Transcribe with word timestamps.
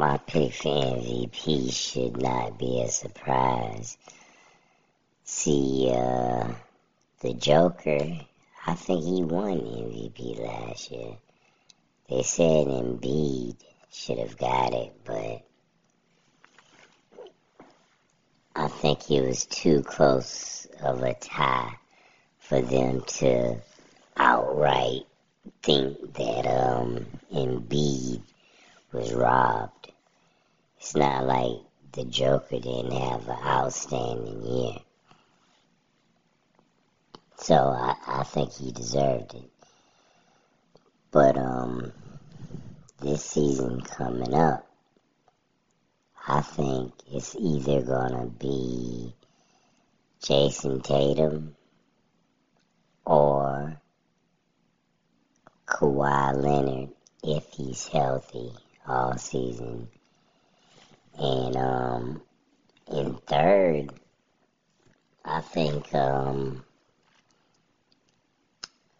my 0.00 0.16
pick 0.16 0.54
for 0.54 0.68
MVP 0.68 1.70
should 1.70 2.22
not 2.22 2.58
be 2.58 2.80
a 2.80 2.88
surprise. 2.88 3.98
See, 5.24 5.90
uh, 5.92 6.54
the 7.20 7.34
Joker, 7.34 8.18
I 8.66 8.74
think 8.76 9.04
he 9.04 9.22
won 9.22 9.60
MVP 9.60 10.40
last 10.40 10.90
year. 10.90 11.18
They 12.08 12.22
said 12.22 12.66
Embiid 12.66 13.56
should 13.92 14.16
have 14.16 14.38
got 14.38 14.72
it, 14.72 14.94
but 15.04 15.42
I 18.56 18.68
think 18.68 19.10
it 19.10 19.20
was 19.20 19.44
too 19.44 19.82
close 19.82 20.66
of 20.82 21.02
a 21.02 21.12
tie 21.12 21.76
for 22.38 22.62
them 22.62 23.02
to 23.18 23.56
outright 24.16 25.02
think 25.62 26.14
that 26.14 26.46
um, 26.46 27.04
Embiid 27.30 28.22
was 28.92 29.12
robbed. 29.12 29.79
It's 30.80 30.96
not 30.96 31.26
like 31.26 31.58
the 31.92 32.06
Joker 32.06 32.58
didn't 32.58 32.92
have 32.92 33.28
an 33.28 33.36
outstanding 33.44 34.42
year. 34.42 34.78
So 37.36 37.54
I, 37.54 37.96
I 38.06 38.22
think 38.22 38.54
he 38.54 38.72
deserved 38.72 39.34
it. 39.34 39.50
But 41.10 41.36
um 41.36 41.92
this 42.98 43.22
season 43.22 43.82
coming 43.82 44.32
up, 44.32 44.66
I 46.26 46.40
think 46.40 46.94
it's 47.12 47.36
either 47.38 47.82
gonna 47.82 48.26
be 48.26 49.14
Jayson 50.22 50.82
Tatum 50.82 51.56
or 53.04 53.76
Kawhi 55.66 56.42
Leonard 56.42 56.90
if 57.22 57.46
he's 57.52 57.86
healthy 57.86 58.52
all 58.86 59.18
season. 59.18 59.88
And 61.18 61.56
um 61.56 62.22
in 62.90 63.16
third, 63.26 63.92
I 65.24 65.40
think 65.40 65.94
um 65.94 66.64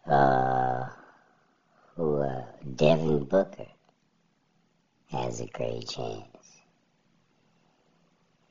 uh 0.05 0.89
who 1.95 2.21
uh, 2.21 2.43
Devin 2.75 3.25
Booker 3.25 3.67
has 5.11 5.41
a 5.41 5.47
great 5.47 5.87
chance. 5.89 6.61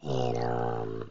And 0.02 0.38
um 0.38 1.10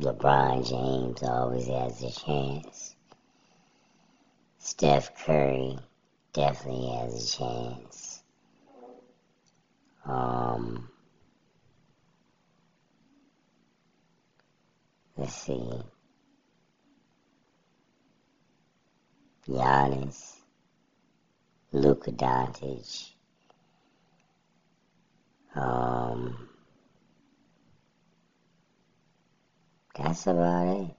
LeBron 0.00 0.68
James 0.68 1.22
always 1.24 1.66
has 1.66 2.02
a 2.02 2.12
chance. 2.12 2.94
Steph 4.58 5.24
Curry 5.24 5.76
definitely 6.32 6.88
has 6.96 7.34
a 7.34 7.38
chance. 7.38 8.07
Um, 10.08 10.88
let's 15.18 15.34
see. 15.34 15.70
Giannis, 19.46 20.36
Luka 21.72 22.10
Doncic. 22.12 23.10
Um, 25.54 26.48
that's 29.94 30.26
about 30.26 30.68
it. 30.68 30.94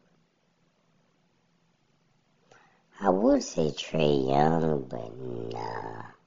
I 3.02 3.10
would 3.10 3.42
say 3.42 3.72
Trae 3.72 4.28
Young, 4.28 4.86
but 4.88 5.18
nah. 5.52 6.19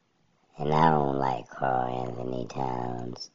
And 0.58 0.72
I 0.72 0.90
don't 0.90 1.18
like 1.18 1.48
Karl 1.48 2.06
Anthony 2.06 2.46
Towns. 2.46 3.30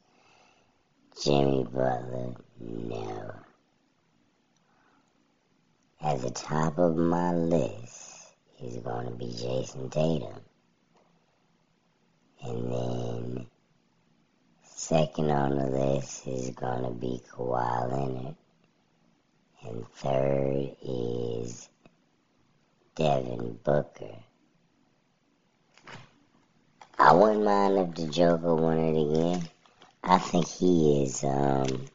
Jimmy 1.22 1.64
Butler, 1.64 2.34
no. 2.60 3.34
At 6.00 6.22
the 6.22 6.30
top 6.30 6.78
of 6.78 6.96
my 6.96 7.34
list 7.34 8.34
is 8.62 8.76
going 8.76 9.06
to 9.06 9.12
be 9.12 9.26
Jayson 9.26 9.90
Tatum. 9.90 10.40
And 12.44 12.72
then 12.72 13.46
second 14.62 15.30
on 15.32 15.56
the 15.56 15.66
list 15.66 16.24
is 16.28 16.50
going 16.50 16.84
to 16.84 16.90
be 16.90 17.20
Kawhi 17.32 17.90
Leonard. 17.90 18.36
And 19.64 19.88
third 19.88 20.76
is 20.82 21.68
Devin 22.94 23.58
Booker. 23.64 24.14
I 27.00 27.14
wouldn't 27.14 27.44
mind 27.44 27.78
if 27.78 27.94
the 27.94 28.08
Joker 28.12 28.56
won 28.56 28.76
it 28.78 29.00
again. 29.00 29.48
I 30.02 30.18
think 30.18 30.48
he 30.48 31.04
is 31.04 31.22
um, 31.22 31.86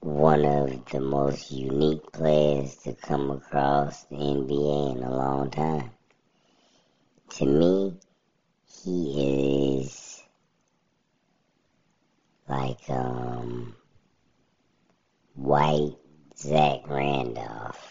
one 0.00 0.44
of 0.44 0.84
the 0.84 1.00
most 1.00 1.50
unique 1.50 2.12
players 2.12 2.76
to 2.84 2.92
come 2.92 3.30
across 3.30 4.04
the 4.04 4.16
NBA 4.16 4.96
in 4.96 5.02
a 5.02 5.16
long 5.16 5.50
time. 5.50 5.92
To 7.36 7.46
me, 7.46 7.96
he 8.84 9.80
is 9.80 10.22
like 12.46 12.90
um, 12.90 13.74
white 15.34 15.94
Zach 16.36 16.80
Randolph. 16.86 17.85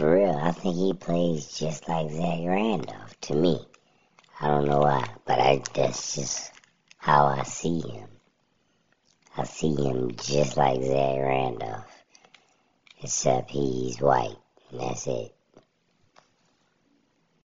For 0.00 0.14
real, 0.14 0.34
I 0.34 0.52
think 0.52 0.76
he 0.76 0.94
plays 0.94 1.58
just 1.58 1.86
like 1.86 2.10
Zach 2.10 2.38
Randolph 2.42 3.20
to 3.20 3.34
me. 3.34 3.60
I 4.40 4.46
don't 4.46 4.66
know 4.66 4.80
why, 4.80 5.06
but 5.26 5.38
I 5.38 5.62
that's 5.74 6.14
just 6.14 6.52
how 6.96 7.26
I 7.26 7.42
see 7.42 7.80
him. 7.80 8.08
I 9.36 9.44
see 9.44 9.74
him 9.74 10.12
just 10.16 10.56
like 10.56 10.80
Zach 10.80 11.18
Randolph, 11.18 12.02
except 13.02 13.50
he's 13.50 14.00
white, 14.00 14.38
and 14.70 14.80
that's 14.80 15.06
it. 15.06 15.34